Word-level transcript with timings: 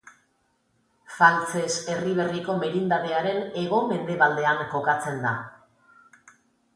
Faltzes 1.17 1.75
Erriberriko 1.95 2.55
merindadearen 2.63 3.37
hego-mendebaldean 3.63 4.63
kokatzen 4.73 5.21
da. 5.27 5.35